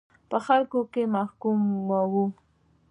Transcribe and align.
په 0.29 0.37
خلکو 0.45 0.79
کې 0.93 1.03
محکوموي. 1.15 2.25